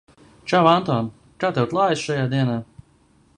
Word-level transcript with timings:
Čau, 0.51 0.61
Anton! 0.77 1.09
Kā 1.43 1.51
tev 1.59 1.69
klājas 1.75 2.07
šajā 2.07 2.25
dienā? 2.33 2.57